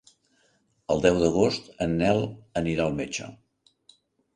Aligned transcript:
El 0.93 1.03
deu 1.03 1.21
d'agost 1.25 1.71
en 1.87 1.95
Nel 2.03 2.27
anirà 2.67 2.89
al 2.91 3.01
metge. 3.05 3.33